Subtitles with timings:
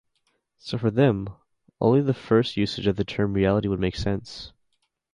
[0.57, 1.29] So for them
[1.79, 4.51] only the first usage of the term reality would make sense.